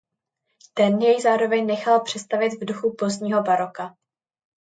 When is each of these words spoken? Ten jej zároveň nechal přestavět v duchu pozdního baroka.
Ten 0.73 0.99
jej 1.01 1.21
zároveň 1.21 1.65
nechal 1.65 2.01
přestavět 2.03 2.53
v 2.61 2.65
duchu 2.65 2.95
pozdního 2.99 3.43
baroka. 3.43 3.95